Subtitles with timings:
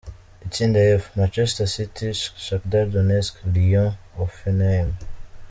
[0.45, 2.07] Itsinda F: Manchester City,
[2.43, 4.89] Shakhtar Donetsk, Lyon, Hoffenheim.